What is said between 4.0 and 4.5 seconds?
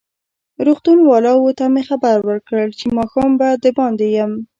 یم.